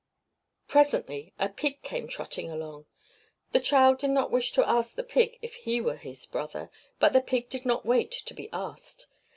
Presently 0.67 1.31
a 1.37 1.47
pig 1.47 1.83
came 1.83 2.07
trotting 2.07 2.49
along. 2.49 2.87
The 3.51 3.59
child 3.59 3.99
did 3.99 4.09
not 4.09 4.31
wish 4.31 4.51
to 4.53 4.67
ask 4.67 4.95
the 4.95 5.03
pig 5.03 5.37
if 5.43 5.53
he 5.53 5.79
were 5.79 5.97
his 5.97 6.25
brother, 6.25 6.71
but 6.97 7.13
the 7.13 7.21
pig 7.21 7.49
did 7.49 7.67
not 7.67 7.85
wait 7.85 8.11
to 8.11 8.33
be 8.33 8.49
asked. 8.51 9.05